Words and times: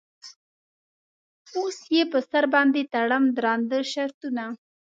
اوس 1.57 1.77
یې 1.93 2.01
په 2.11 2.19
سر 2.29 2.43
باندې 2.53 2.81
تړم 2.93 3.23
درانده 3.37 3.79
شرطونه. 3.91 4.43